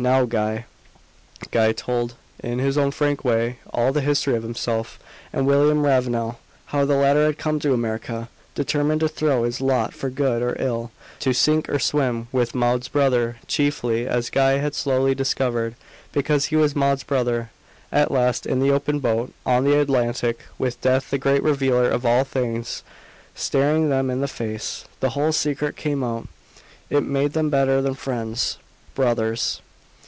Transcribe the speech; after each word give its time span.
"Now 0.00 0.26
Guy." 0.26 0.66
Guy 1.50 1.72
told, 1.72 2.14
in 2.38 2.60
his 2.60 2.78
own 2.78 2.92
frank 2.92 3.24
way, 3.24 3.58
all 3.72 3.90
the 3.92 4.00
history 4.00 4.36
of 4.36 4.44
himself 4.44 5.00
and 5.32 5.44
William 5.44 5.84
Ravenel; 5.84 6.38
how 6.66 6.84
the 6.84 6.94
latter 6.94 7.26
had 7.26 7.36
come 7.36 7.58
to 7.58 7.74
America, 7.74 8.28
determined 8.54 9.00
to 9.00 9.08
throw 9.08 9.42
his 9.42 9.60
lot 9.60 9.92
for 9.92 10.08
good 10.08 10.40
or 10.40 10.54
ill, 10.62 10.92
to 11.18 11.32
sink 11.32 11.68
or 11.68 11.80
swim, 11.80 12.28
with 12.30 12.54
Maud's 12.54 12.86
brother 12.86 13.38
chiefly, 13.48 14.06
as 14.06 14.30
Guy 14.30 14.58
had 14.58 14.76
slowly 14.76 15.16
discovered, 15.16 15.74
because 16.12 16.44
he 16.44 16.54
was 16.54 16.76
Maud's 16.76 17.02
brother. 17.02 17.50
At 17.90 18.12
last 18.12 18.46
in 18.46 18.60
the 18.60 18.70
open 18.70 19.00
boat, 19.00 19.32
on 19.44 19.64
the 19.64 19.80
Atlantic, 19.80 20.44
with 20.58 20.80
death 20.80 21.10
the 21.10 21.18
great 21.18 21.42
revealer 21.42 21.90
of 21.90 22.06
all 22.06 22.22
things 22.22 22.84
staring 23.34 23.88
them 23.88 24.10
in 24.10 24.20
the 24.20 24.28
face 24.28 24.84
the 25.00 25.10
whole 25.10 25.32
secret 25.32 25.74
came 25.74 26.04
out. 26.04 26.28
It 26.88 27.02
made 27.02 27.32
them 27.32 27.50
better 27.50 27.82
than 27.82 27.94
friends 27.96 28.58
brothers. 28.94 29.60